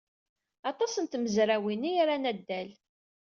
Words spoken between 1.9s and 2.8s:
iran addal.